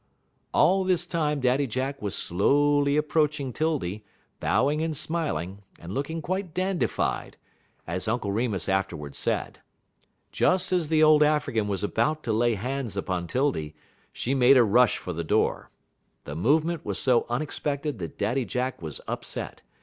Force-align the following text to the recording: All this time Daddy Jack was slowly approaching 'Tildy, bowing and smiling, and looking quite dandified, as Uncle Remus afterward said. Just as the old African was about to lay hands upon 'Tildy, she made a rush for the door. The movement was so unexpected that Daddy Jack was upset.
All 0.51 0.83
this 0.83 1.05
time 1.05 1.39
Daddy 1.41 1.67
Jack 1.67 2.01
was 2.01 2.15
slowly 2.15 2.97
approaching 2.97 3.53
'Tildy, 3.53 4.03
bowing 4.39 4.81
and 4.81 4.97
smiling, 4.97 5.61
and 5.77 5.93
looking 5.93 6.23
quite 6.23 6.55
dandified, 6.55 7.37
as 7.85 8.07
Uncle 8.07 8.31
Remus 8.31 8.67
afterward 8.67 9.13
said. 9.13 9.59
Just 10.31 10.71
as 10.71 10.87
the 10.87 11.03
old 11.03 11.21
African 11.21 11.67
was 11.67 11.83
about 11.83 12.23
to 12.23 12.33
lay 12.33 12.55
hands 12.55 12.97
upon 12.97 13.27
'Tildy, 13.27 13.75
she 14.11 14.33
made 14.33 14.57
a 14.57 14.63
rush 14.63 14.97
for 14.97 15.13
the 15.13 15.23
door. 15.23 15.69
The 16.23 16.33
movement 16.35 16.83
was 16.83 16.97
so 16.97 17.27
unexpected 17.29 17.99
that 17.99 18.17
Daddy 18.17 18.43
Jack 18.43 18.81
was 18.81 19.01
upset. 19.07 19.61